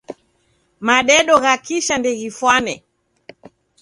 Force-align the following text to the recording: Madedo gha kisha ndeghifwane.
Madedo 0.87 1.35
gha 1.43 1.53
kisha 1.65 1.95
ndeghifwane. 1.99 2.73